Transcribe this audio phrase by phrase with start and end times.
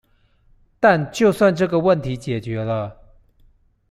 [0.79, 2.97] 但就算這個問題解決了